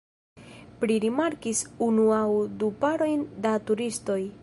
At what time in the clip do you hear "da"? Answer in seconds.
3.47-3.57